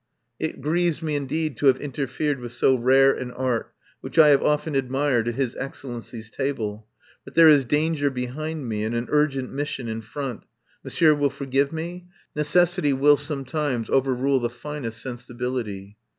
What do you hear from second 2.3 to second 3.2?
with so rare